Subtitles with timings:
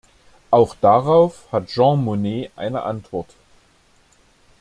[0.49, 3.35] Auch darauf hat Jean Monnet eine Antwort.